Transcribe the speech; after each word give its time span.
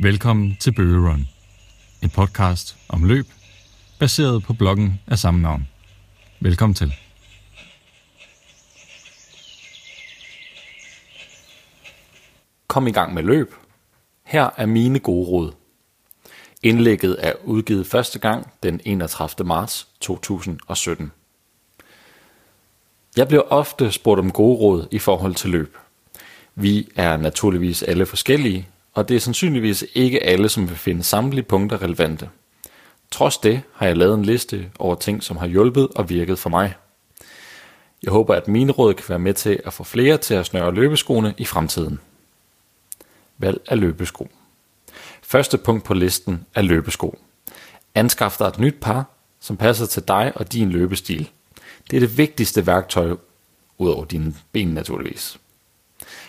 Velkommen 0.00 0.56
til 0.60 0.72
Bøge 0.72 1.10
Run, 1.10 1.28
en 2.02 2.10
podcast 2.10 2.76
om 2.88 3.04
løb, 3.04 3.26
baseret 3.98 4.42
på 4.42 4.52
bloggen 4.52 5.00
af 5.06 5.18
samme 5.18 5.42
navn. 5.42 5.68
Velkommen 6.40 6.74
til. 6.74 6.94
Kom 12.66 12.86
i 12.86 12.90
gang 12.90 13.14
med 13.14 13.22
løb. 13.22 13.54
Her 14.24 14.50
er 14.56 14.66
mine 14.66 14.98
gode 14.98 15.28
råd. 15.28 15.52
Indlægget 16.62 17.16
er 17.18 17.32
udgivet 17.44 17.86
første 17.86 18.18
gang 18.18 18.52
den 18.62 18.80
31. 18.84 19.46
marts 19.46 19.88
2017. 20.00 21.12
Jeg 23.16 23.28
bliver 23.28 23.42
ofte 23.42 23.92
spurgt 23.92 24.18
om 24.18 24.32
gode 24.32 24.58
råd 24.58 24.88
i 24.90 24.98
forhold 24.98 25.34
til 25.34 25.50
løb. 25.50 25.76
Vi 26.54 26.88
er 26.96 27.16
naturligvis 27.16 27.82
alle 27.82 28.06
forskellige, 28.06 28.68
og 28.98 29.08
det 29.08 29.16
er 29.16 29.20
sandsynligvis 29.20 29.84
ikke 29.94 30.22
alle, 30.22 30.48
som 30.48 30.68
vil 30.68 30.76
finde 30.76 31.02
samtlige 31.02 31.44
punkter 31.44 31.82
relevante. 31.82 32.28
Trods 33.10 33.38
det 33.38 33.62
har 33.72 33.86
jeg 33.86 33.96
lavet 33.96 34.14
en 34.14 34.24
liste 34.24 34.70
over 34.78 34.94
ting, 34.94 35.22
som 35.22 35.36
har 35.36 35.46
hjulpet 35.46 35.88
og 35.88 36.10
virket 36.10 36.38
for 36.38 36.50
mig. 36.50 36.74
Jeg 38.02 38.12
håber, 38.12 38.34
at 38.34 38.48
mine 38.48 38.72
råd 38.72 38.94
kan 38.94 39.04
være 39.08 39.18
med 39.18 39.34
til 39.34 39.60
at 39.64 39.72
få 39.72 39.84
flere 39.84 40.16
til 40.16 40.34
at 40.34 40.46
snøre 40.46 40.74
løbeskoene 40.74 41.34
i 41.36 41.44
fremtiden. 41.44 42.00
Valg 43.38 43.60
af 43.68 43.80
løbesko. 43.80 44.28
Første 45.22 45.58
punkt 45.58 45.84
på 45.84 45.94
listen 45.94 46.46
er 46.54 46.62
løbesko. 46.62 47.18
Anskaf 47.94 48.36
dig 48.38 48.46
et 48.46 48.58
nyt 48.58 48.76
par, 48.80 49.10
som 49.40 49.56
passer 49.56 49.86
til 49.86 50.02
dig 50.08 50.32
og 50.34 50.52
din 50.52 50.70
løbestil. 50.70 51.30
Det 51.90 51.96
er 51.96 52.00
det 52.00 52.18
vigtigste 52.18 52.66
værktøj, 52.66 53.16
udover 53.78 54.04
dine 54.04 54.34
ben 54.52 54.68
naturligvis. 54.68 55.38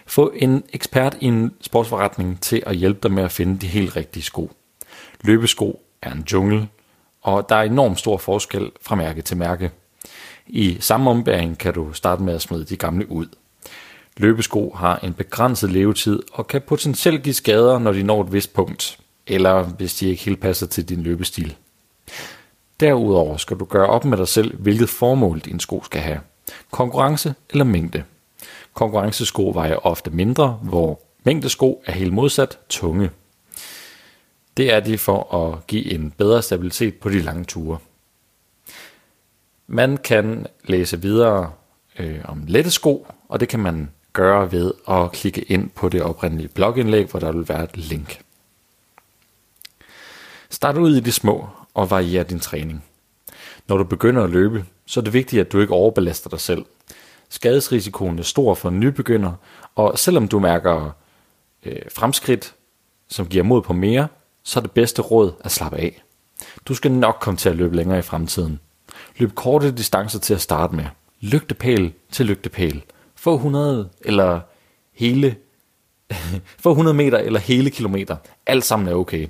Få 0.09 0.31
en 0.35 0.63
ekspert 0.73 1.17
i 1.19 1.25
en 1.25 1.53
sportsforretning 1.61 2.41
til 2.41 2.63
at 2.65 2.75
hjælpe 2.75 2.99
dig 3.03 3.11
med 3.11 3.23
at 3.23 3.31
finde 3.31 3.57
de 3.57 3.67
helt 3.67 3.95
rigtige 3.95 4.23
sko. 4.23 4.51
Løbesko 5.21 5.81
er 6.01 6.11
en 6.11 6.25
jungle, 6.31 6.67
og 7.21 7.49
der 7.49 7.55
er 7.55 7.63
enormt 7.63 7.99
stor 7.99 8.17
forskel 8.17 8.71
fra 8.81 8.95
mærke 8.95 9.21
til 9.21 9.37
mærke. 9.37 9.71
I 10.47 10.77
samme 10.79 11.09
ombæring 11.09 11.57
kan 11.57 11.73
du 11.73 11.93
starte 11.93 12.23
med 12.23 12.33
at 12.33 12.41
smide 12.41 12.65
de 12.65 12.77
gamle 12.77 13.11
ud. 13.11 13.25
Løbesko 14.17 14.73
har 14.75 14.99
en 15.03 15.13
begrænset 15.13 15.71
levetid 15.71 16.23
og 16.33 16.47
kan 16.47 16.61
potentielt 16.61 17.23
give 17.23 17.35
skader, 17.35 17.79
når 17.79 17.91
de 17.91 18.03
når 18.03 18.23
et 18.23 18.33
vist 18.33 18.53
punkt, 18.53 18.99
eller 19.27 19.63
hvis 19.63 19.95
de 19.95 20.07
ikke 20.07 20.23
helt 20.23 20.41
passer 20.41 20.67
til 20.67 20.89
din 20.89 21.03
løbestil. 21.03 21.55
Derudover 22.79 23.37
skal 23.37 23.57
du 23.57 23.65
gøre 23.65 23.87
op 23.87 24.05
med 24.05 24.17
dig 24.17 24.27
selv, 24.27 24.57
hvilket 24.57 24.89
formål 24.89 25.39
din 25.39 25.59
sko 25.59 25.83
skal 25.83 26.01
have. 26.01 26.19
Konkurrence 26.71 27.33
eller 27.49 27.65
mængde. 27.65 28.03
Konkurrencesko 28.73 29.51
vejer 29.53 29.75
ofte 29.75 30.11
mindre, 30.11 30.59
hvor 30.63 31.01
mængdesko 31.23 31.83
er 31.85 31.91
helt 31.91 32.13
modsat 32.13 32.59
tunge. 32.69 33.09
Det 34.57 34.73
er 34.73 34.79
de 34.79 34.97
for 34.97 35.35
at 35.35 35.67
give 35.67 35.93
en 35.93 36.11
bedre 36.11 36.41
stabilitet 36.41 36.95
på 36.95 37.09
de 37.09 37.19
lange 37.19 37.43
ture. 37.43 37.77
Man 39.67 39.97
kan 39.97 40.47
læse 40.63 41.01
videre 41.01 41.51
øh, 41.99 42.19
om 42.23 42.43
lette 42.47 42.71
sko, 42.71 43.07
og 43.29 43.39
det 43.39 43.49
kan 43.49 43.59
man 43.59 43.89
gøre 44.13 44.51
ved 44.51 44.73
at 44.89 45.11
klikke 45.11 45.41
ind 45.41 45.69
på 45.69 45.89
det 45.89 46.01
oprindelige 46.01 46.47
blogindlæg, 46.47 47.05
hvor 47.05 47.19
der 47.19 47.31
vil 47.31 47.49
være 47.49 47.63
et 47.63 47.77
link. 47.77 48.21
Start 50.49 50.77
ud 50.77 50.95
i 50.95 50.99
det 50.99 51.13
små 51.13 51.47
og 51.73 51.89
varier 51.89 52.23
din 52.23 52.39
træning. 52.39 52.83
Når 53.67 53.77
du 53.77 53.83
begynder 53.83 54.23
at 54.23 54.29
løbe, 54.29 54.65
så 54.85 54.99
er 54.99 55.03
det 55.03 55.13
vigtigt, 55.13 55.39
at 55.39 55.51
du 55.51 55.59
ikke 55.59 55.73
overbelaster 55.73 56.29
dig 56.29 56.39
selv. 56.39 56.65
Skadesrisikoen 57.29 58.19
er 58.19 58.23
stor 58.23 58.53
for 58.55 58.69
en 58.69 58.79
nybegynder, 58.79 59.33
og 59.75 59.99
selvom 59.99 60.27
du 60.27 60.39
mærker 60.39 60.91
øh, 61.65 61.81
fremskridt, 61.95 62.55
som 63.07 63.27
giver 63.27 63.43
mod 63.43 63.61
på 63.61 63.73
mere, 63.73 64.07
så 64.43 64.59
er 64.59 64.61
det 64.61 64.71
bedste 64.71 65.01
råd 65.01 65.31
at 65.43 65.51
slappe 65.51 65.77
af. 65.77 66.03
Du 66.65 66.73
skal 66.73 66.91
nok 66.91 67.17
komme 67.21 67.37
til 67.37 67.49
at 67.49 67.55
løbe 67.55 67.75
længere 67.75 67.99
i 67.99 68.01
fremtiden. 68.01 68.59
Løb 69.17 69.35
korte 69.35 69.71
distancer 69.71 70.19
til 70.19 70.33
at 70.33 70.41
starte 70.41 70.75
med. 70.75 70.85
Lygtepæl 71.21 71.93
til 72.11 72.25
lygtepæl. 72.25 72.83
Få 73.15 73.35
100 73.35 73.89
eller 74.01 74.39
hele 74.93 75.35
få 76.63 76.69
100 76.69 76.97
meter 76.97 77.17
eller 77.17 77.39
hele 77.39 77.69
kilometer. 77.69 78.17
Alt 78.45 78.65
sammen 78.65 78.87
er 78.87 78.93
okay. 78.93 79.27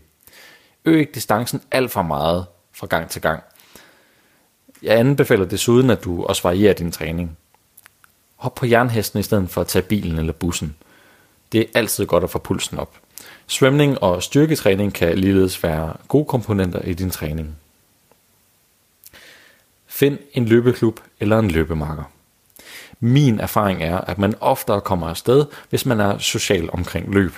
Øg 0.85 0.99
ikke 0.99 1.11
distancen 1.11 1.61
alt 1.71 1.91
for 1.91 2.01
meget 2.01 2.45
fra 2.73 2.87
gang 2.87 3.09
til 3.09 3.21
gang. 3.21 3.43
Jeg 4.83 4.99
anbefaler 4.99 5.45
desuden, 5.45 5.89
at 5.89 6.03
du 6.03 6.23
også 6.23 6.43
varierer 6.43 6.73
din 6.73 6.91
træning. 6.91 7.37
Hop 8.39 8.55
på 8.55 8.65
jernhesten 8.65 9.19
i 9.19 9.23
stedet 9.23 9.49
for 9.49 9.61
at 9.61 9.67
tage 9.67 9.83
bilen 9.83 10.19
eller 10.19 10.33
bussen. 10.33 10.75
Det 11.51 11.61
er 11.61 11.65
altid 11.73 12.05
godt 12.05 12.23
at 12.23 12.29
få 12.29 12.39
pulsen 12.39 12.77
op. 12.77 12.95
Svømning 13.47 14.03
og 14.03 14.23
styrketræning 14.23 14.93
kan 14.93 15.17
ligeledes 15.17 15.63
være 15.63 15.93
gode 16.07 16.25
komponenter 16.25 16.81
i 16.81 16.93
din 16.93 17.09
træning. 17.09 17.55
Find 19.87 20.17
en 20.33 20.45
løbeklub 20.45 20.99
eller 21.19 21.39
en 21.39 21.51
løbemarker. 21.51 22.03
Min 22.99 23.39
erfaring 23.39 23.83
er, 23.83 23.97
at 23.97 24.17
man 24.17 24.35
oftere 24.39 24.81
kommer 24.81 25.09
afsted, 25.09 25.45
hvis 25.69 25.85
man 25.85 25.99
er 25.99 26.17
social 26.17 26.69
omkring 26.73 27.13
løb. 27.13 27.33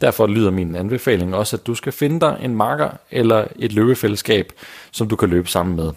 Derfor 0.00 0.26
lyder 0.26 0.50
min 0.50 0.76
anbefaling 0.76 1.34
også, 1.34 1.56
at 1.56 1.66
du 1.66 1.74
skal 1.74 1.92
finde 1.92 2.20
dig 2.20 2.38
en 2.42 2.54
marker 2.54 2.90
eller 3.10 3.46
et 3.56 3.72
løbefællesskab, 3.72 4.52
som 4.90 5.08
du 5.08 5.16
kan 5.16 5.28
løbe 5.28 5.48
sammen 5.48 5.76
med. 5.76 5.92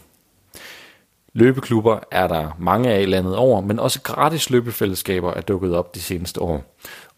Løbeklubber 1.33 1.99
er 2.11 2.27
der 2.27 2.51
mange 2.59 2.89
af 2.89 3.01
i 3.01 3.05
landet 3.05 3.35
over, 3.35 3.61
men 3.61 3.79
også 3.79 4.01
gratis 4.01 4.49
løbefællesskaber 4.49 5.33
er 5.33 5.41
dukket 5.41 5.75
op 5.75 5.95
de 5.95 6.01
seneste 6.01 6.41
år. 6.41 6.77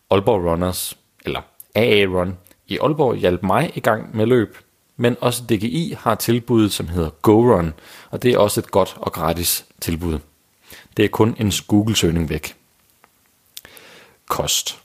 Aalborg 0.09 0.51
Runners, 0.51 0.97
eller 1.25 1.41
AA 1.75 2.05
Run, 2.05 2.37
i 2.67 2.77
Aalborg 2.77 3.15
hjalp 3.15 3.43
mig 3.43 3.71
i 3.75 3.79
gang 3.79 4.17
med 4.17 4.25
løb, 4.25 4.57
men 4.97 5.17
også 5.21 5.43
DGI 5.43 5.95
har 5.99 6.15
tilbuddet, 6.15 6.71
som 6.71 6.87
hedder 6.87 7.09
Go 7.09 7.55
Run, 7.55 7.73
og 8.11 8.23
det 8.23 8.33
er 8.33 8.37
også 8.37 8.59
et 8.59 8.71
godt 8.71 8.95
og 8.97 9.11
gratis 9.11 9.65
tilbud. 9.81 10.19
Det 10.97 11.05
er 11.05 11.09
kun 11.09 11.35
en 11.39 11.51
Google-søgning 11.67 12.29
væk. 12.29 12.55
Kost. 14.29 14.79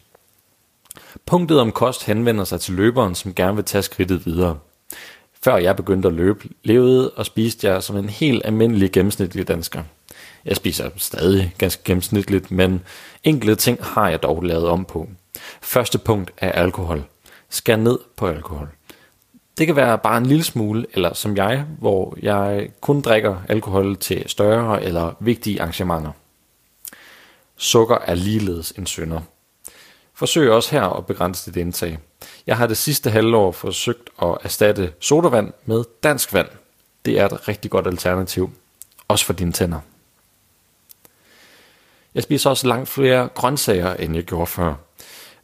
Punktet 1.26 1.60
om 1.60 1.72
kost 1.72 2.04
henvender 2.04 2.44
sig 2.44 2.60
til 2.60 2.74
løberen, 2.74 3.14
som 3.14 3.34
gerne 3.34 3.54
vil 3.54 3.64
tage 3.64 3.82
skridtet 3.82 4.26
videre. 4.26 4.58
Før 5.48 5.56
jeg 5.56 5.76
begyndte 5.76 6.08
at 6.08 6.14
løbe, 6.14 6.48
levede 6.64 7.10
og 7.10 7.26
spiste 7.26 7.68
jeg 7.68 7.82
som 7.82 7.96
en 7.96 8.08
helt 8.08 8.42
almindelig 8.44 8.92
gennemsnitlig 8.92 9.48
dansker. 9.48 9.82
Jeg 10.44 10.56
spiser 10.56 10.90
stadig 10.96 11.54
ganske 11.58 11.82
gennemsnitligt, 11.84 12.50
men 12.50 12.82
enkelte 13.24 13.54
ting 13.54 13.84
har 13.84 14.08
jeg 14.08 14.22
dog 14.22 14.42
lavet 14.42 14.68
om 14.68 14.84
på. 14.84 15.08
Første 15.60 15.98
punkt 15.98 16.30
er 16.38 16.52
alkohol. 16.52 17.04
Skær 17.50 17.76
ned 17.76 17.98
på 18.16 18.26
alkohol. 18.26 18.68
Det 19.58 19.66
kan 19.66 19.76
være 19.76 19.98
bare 19.98 20.18
en 20.18 20.26
lille 20.26 20.44
smule, 20.44 20.86
eller 20.94 21.14
som 21.14 21.36
jeg, 21.36 21.64
hvor 21.78 22.16
jeg 22.22 22.70
kun 22.80 23.00
drikker 23.00 23.36
alkohol 23.48 23.96
til 23.96 24.24
større 24.26 24.84
eller 24.84 25.16
vigtige 25.20 25.60
arrangementer. 25.60 26.12
Sukker 27.56 27.98
er 28.06 28.14
ligeledes 28.14 28.70
en 28.70 28.86
synder 28.86 29.20
forsøger 30.18 30.52
også 30.52 30.70
her 30.70 30.82
at 30.82 31.06
begrænse 31.06 31.50
dit 31.50 31.56
indtag. 31.56 31.98
Jeg 32.46 32.56
har 32.56 32.66
det 32.66 32.76
sidste 32.76 33.10
halvår 33.10 33.52
forsøgt 33.52 34.10
at 34.22 34.38
erstatte 34.42 34.92
sodavand 35.00 35.52
med 35.64 35.84
dansk 36.02 36.32
vand. 36.32 36.48
Det 37.04 37.18
er 37.18 37.26
et 37.26 37.48
rigtig 37.48 37.70
godt 37.70 37.86
alternativ, 37.86 38.50
også 39.08 39.24
for 39.24 39.32
dine 39.32 39.52
tænder. 39.52 39.80
Jeg 42.14 42.22
spiser 42.22 42.50
også 42.50 42.66
langt 42.66 42.88
flere 42.88 43.28
grøntsager, 43.34 43.94
end 43.94 44.14
jeg 44.14 44.24
gjorde 44.24 44.46
før. 44.46 44.74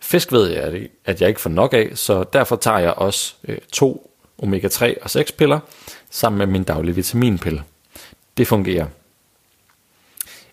Fisk 0.00 0.32
ved 0.32 0.48
jeg, 0.48 0.88
at 1.04 1.20
jeg 1.20 1.28
ikke 1.28 1.40
får 1.40 1.50
nok 1.50 1.74
af, 1.74 1.90
så 1.94 2.24
derfor 2.32 2.56
tager 2.56 2.78
jeg 2.78 2.92
også 2.92 3.34
øh, 3.48 3.58
to 3.72 4.10
omega-3 4.42 5.02
og 5.02 5.10
6 5.10 5.32
piller 5.32 5.60
sammen 6.10 6.38
med 6.38 6.46
min 6.46 6.64
daglige 6.64 6.94
vitaminpille. 6.94 7.64
Det 8.36 8.46
fungerer. 8.46 8.86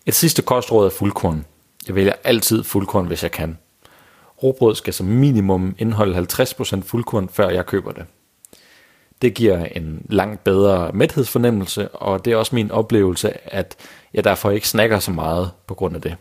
Et 0.06 0.14
sidste 0.14 0.42
kostråd 0.42 0.86
er 0.86 0.90
fuldkorn. 0.90 1.44
Jeg 1.86 1.94
vælger 1.94 2.12
altid 2.24 2.64
fuldkorn, 2.64 3.06
hvis 3.06 3.22
jeg 3.22 3.30
kan. 3.30 3.58
Råbrød 4.42 4.74
skal 4.74 4.94
som 4.94 5.06
minimum 5.06 5.74
indeholde 5.78 6.18
50% 6.18 6.82
fuldkorn, 6.82 7.28
før 7.28 7.48
jeg 7.48 7.66
køber 7.66 7.92
det. 7.92 8.04
Det 9.22 9.34
giver 9.34 9.64
en 9.64 10.06
langt 10.08 10.44
bedre 10.44 10.92
mæthedsfornemmelse, 10.92 11.88
og 11.88 12.24
det 12.24 12.32
er 12.32 12.36
også 12.36 12.54
min 12.54 12.70
oplevelse, 12.70 13.54
at 13.54 13.76
jeg 14.14 14.24
derfor 14.24 14.50
ikke 14.50 14.68
snakker 14.68 14.98
så 14.98 15.10
meget 15.10 15.50
på 15.66 15.74
grund 15.74 15.96
af 15.96 16.02
det. 16.02 16.16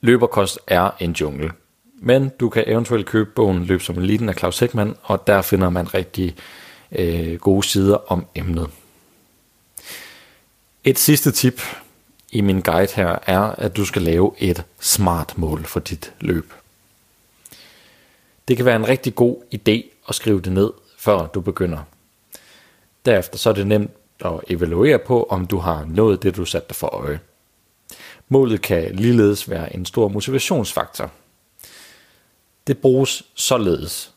Løberkost 0.00 0.58
er 0.66 0.90
en 1.00 1.12
jungle, 1.12 1.52
men 1.94 2.28
du 2.40 2.48
kan 2.48 2.64
eventuelt 2.66 3.06
købe 3.06 3.30
bogen 3.30 3.64
Løb 3.64 3.82
som 3.82 3.98
eliten 3.98 4.28
af 4.28 4.34
Claus 4.34 4.58
Heckmann, 4.58 4.96
og 5.02 5.26
der 5.26 5.42
finder 5.42 5.70
man 5.70 5.94
rigtig 5.94 6.36
øh, 6.92 7.34
gode 7.34 7.66
sider 7.66 8.12
om 8.12 8.26
emnet. 8.34 8.70
Et 10.84 10.98
sidste 10.98 11.32
tip 11.32 11.62
i 12.32 12.40
min 12.40 12.60
guide 12.60 12.92
her 12.94 13.18
er, 13.26 13.40
at 13.40 13.76
du 13.76 13.84
skal 13.84 14.02
lave 14.02 14.34
et 14.38 14.64
smart 14.80 15.38
mål 15.38 15.64
for 15.64 15.80
dit 15.80 16.12
løb. 16.20 16.52
Det 18.48 18.56
kan 18.56 18.66
være 18.66 18.76
en 18.76 18.88
rigtig 18.88 19.14
god 19.14 19.36
idé 19.54 19.82
at 20.08 20.14
skrive 20.14 20.40
det 20.40 20.52
ned, 20.52 20.72
før 20.98 21.26
du 21.26 21.40
begynder. 21.40 21.78
Derefter 23.04 23.38
så 23.38 23.50
er 23.50 23.54
det 23.54 23.66
nemt 23.66 23.90
at 24.20 24.40
evaluere 24.48 24.98
på, 24.98 25.22
om 25.30 25.46
du 25.46 25.58
har 25.58 25.84
nået 25.84 26.22
det, 26.22 26.36
du 26.36 26.44
satte 26.44 26.68
dig 26.68 26.76
for 26.76 26.86
øje. 26.86 27.20
Målet 28.28 28.62
kan 28.62 28.94
ligeledes 28.94 29.50
være 29.50 29.74
en 29.74 29.84
stor 29.86 30.08
motivationsfaktor. 30.08 31.10
Det 32.66 32.78
bruges 32.78 33.22
således. 33.34 34.12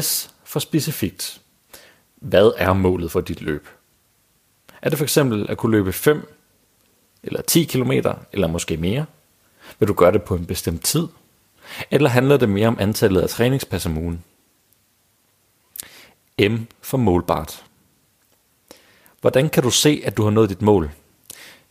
S 0.00 0.30
for 0.44 0.60
specifikt. 0.60 1.40
Hvad 2.14 2.52
er 2.56 2.72
målet 2.72 3.10
for 3.10 3.20
dit 3.20 3.40
løb? 3.40 3.68
Er 4.82 4.88
det 4.88 4.98
for 4.98 5.04
eksempel 5.04 5.46
at 5.48 5.56
kunne 5.56 5.72
løbe 5.72 5.92
5 5.92 6.28
eller 7.22 7.42
10 7.42 7.64
km 7.64 7.92
eller 8.32 8.46
måske 8.46 8.76
mere? 8.76 9.06
Vil 9.78 9.88
du 9.88 9.94
gøre 9.94 10.12
det 10.12 10.22
på 10.22 10.34
en 10.34 10.46
bestemt 10.46 10.84
tid? 10.84 11.08
Eller 11.90 12.08
handler 12.08 12.36
det 12.36 12.48
mere 12.48 12.68
om 12.68 12.76
antallet 12.80 13.20
af 13.20 13.28
træningspas 13.28 13.86
om 13.86 13.98
ugen? 13.98 14.24
M 16.40 16.56
for 16.80 16.96
målbart. 16.98 17.64
Hvordan 19.20 19.48
kan 19.48 19.62
du 19.62 19.70
se, 19.70 20.02
at 20.04 20.16
du 20.16 20.22
har 20.22 20.30
nået 20.30 20.50
dit 20.50 20.62
mål? 20.62 20.90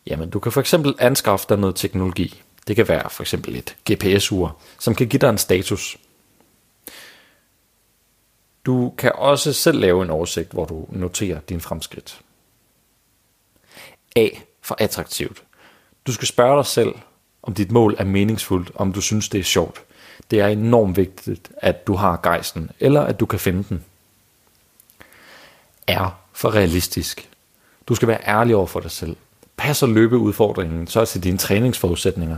Jamen, 0.07 0.29
du 0.29 0.39
kan 0.39 0.51
for 0.51 0.61
eksempel 0.61 0.95
anskaffe 0.99 1.45
dig 1.49 1.57
noget 1.57 1.75
teknologi. 1.75 2.41
Det 2.67 2.75
kan 2.75 2.87
være 2.87 3.09
for 3.09 3.23
eksempel 3.23 3.55
et 3.55 3.77
GPS-ur, 3.91 4.57
som 4.79 4.95
kan 4.95 5.07
give 5.07 5.19
dig 5.19 5.29
en 5.29 5.37
status. 5.37 5.97
Du 8.65 8.93
kan 8.97 9.11
også 9.15 9.53
selv 9.53 9.79
lave 9.79 10.03
en 10.03 10.09
oversigt, 10.09 10.51
hvor 10.51 10.65
du 10.65 10.87
noterer 10.89 11.39
din 11.39 11.61
fremskridt. 11.61 12.21
A 14.15 14.29
for 14.71 14.83
attraktivt. 14.83 15.43
Du 16.07 16.13
skal 16.13 16.27
spørge 16.27 16.57
dig 16.57 16.65
selv, 16.65 16.95
om 17.43 17.53
dit 17.53 17.71
mål 17.71 17.95
er 17.97 18.03
meningsfuldt, 18.03 18.71
om 18.75 18.93
du 18.93 19.01
synes, 19.01 19.29
det 19.29 19.39
er 19.39 19.43
sjovt. 19.43 19.81
Det 20.31 20.39
er 20.39 20.47
enormt 20.47 20.97
vigtigt, 20.97 21.51
at 21.57 21.87
du 21.87 21.95
har 21.95 22.19
gejsten, 22.23 22.71
eller 22.79 23.01
at 23.01 23.19
du 23.19 23.25
kan 23.25 23.39
finde 23.39 23.63
den. 23.69 23.83
Er 25.87 26.19
for 26.33 26.55
realistisk. 26.55 27.29
Du 27.87 27.95
skal 27.95 28.07
være 28.07 28.27
ærlig 28.27 28.55
over 28.55 28.67
for 28.67 28.79
dig 28.79 28.91
selv. 28.91 29.15
Passer 29.57 29.87
løbeudfordringen 29.87 30.87
så 30.87 31.05
til 31.05 31.23
dine 31.23 31.37
træningsforudsætninger? 31.37 32.37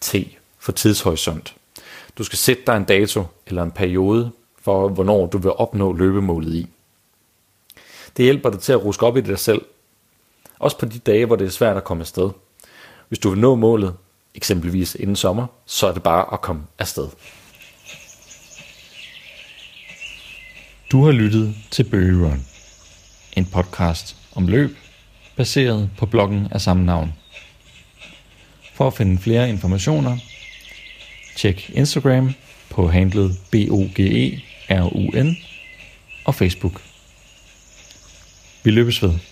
T 0.00 0.14
for 0.58 0.72
tidshorisont. 0.72 1.54
Du 2.18 2.24
skal 2.24 2.38
sætte 2.38 2.62
dig 2.66 2.76
en 2.76 2.84
dato 2.84 3.24
eller 3.46 3.62
en 3.62 3.70
periode 3.70 4.30
for, 4.60 4.88
hvornår 4.88 5.26
du 5.26 5.38
vil 5.38 5.52
opnå 5.52 5.92
løbemålet 5.92 6.54
i. 6.54 6.66
Det 8.16 8.24
hjælper 8.24 8.50
dig 8.50 8.60
til 8.60 8.72
at 8.72 8.84
ruske 8.84 9.06
op 9.06 9.16
i 9.16 9.20
dig 9.20 9.38
selv, 9.38 9.62
også 10.62 10.78
på 10.78 10.86
de 10.86 10.98
dage, 10.98 11.26
hvor 11.26 11.36
det 11.36 11.46
er 11.46 11.50
svært 11.50 11.76
at 11.76 11.84
komme 11.84 12.00
afsted. 12.00 12.30
Hvis 13.08 13.18
du 13.18 13.30
vil 13.30 13.38
nå 13.38 13.54
målet, 13.54 13.94
eksempelvis 14.34 14.94
inden 14.94 15.16
sommer, 15.16 15.46
så 15.66 15.86
er 15.86 15.92
det 15.92 16.02
bare 16.02 16.34
at 16.34 16.40
komme 16.40 16.62
afsted. 16.78 17.08
Du 20.92 21.04
har 21.04 21.12
lyttet 21.12 21.54
til 21.70 21.84
Bøge 21.84 22.26
Run, 22.26 22.44
en 23.36 23.46
podcast 23.46 24.16
om 24.34 24.48
løb, 24.48 24.76
baseret 25.36 25.90
på 25.98 26.06
bloggen 26.06 26.48
af 26.50 26.60
samme 26.60 26.84
navn. 26.84 27.12
For 28.74 28.86
at 28.86 28.94
finde 28.94 29.18
flere 29.18 29.48
informationer, 29.48 30.18
tjek 31.36 31.70
Instagram 31.70 32.34
på 32.70 32.88
handlet 32.88 33.36
N 35.24 35.36
og 36.24 36.34
Facebook. 36.34 36.82
Vi 38.64 38.70
løbes 38.70 39.02
ved. 39.02 39.31